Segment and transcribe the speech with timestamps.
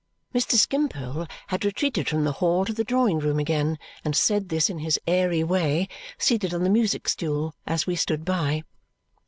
[0.33, 0.53] Mr.
[0.53, 4.79] Skimpole had retreated from the hall to the drawing room again and said this in
[4.79, 8.63] his airy way, seated on the music stool as we stood by.